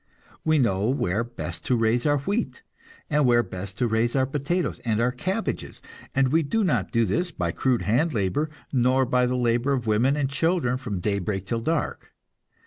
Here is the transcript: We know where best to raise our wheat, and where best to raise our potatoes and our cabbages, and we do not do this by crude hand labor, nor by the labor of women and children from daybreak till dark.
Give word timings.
We 0.43 0.57
know 0.57 0.89
where 0.89 1.23
best 1.23 1.63
to 1.65 1.75
raise 1.75 2.07
our 2.07 2.17
wheat, 2.17 2.63
and 3.07 3.23
where 3.23 3.43
best 3.43 3.77
to 3.77 3.87
raise 3.87 4.15
our 4.15 4.25
potatoes 4.25 4.79
and 4.83 4.99
our 4.99 5.11
cabbages, 5.11 5.79
and 6.15 6.29
we 6.29 6.41
do 6.41 6.63
not 6.63 6.91
do 6.91 7.05
this 7.05 7.29
by 7.31 7.51
crude 7.51 7.83
hand 7.83 8.11
labor, 8.11 8.49
nor 8.73 9.05
by 9.05 9.27
the 9.27 9.35
labor 9.35 9.73
of 9.73 9.85
women 9.85 10.15
and 10.15 10.27
children 10.31 10.77
from 10.79 11.01
daybreak 11.01 11.45
till 11.45 11.61
dark. 11.61 12.15